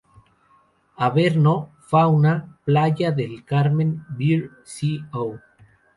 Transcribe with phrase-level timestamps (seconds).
[0.95, 4.49] Averno, Fauna, Playa del Carmen Beer
[5.11, 5.37] Co.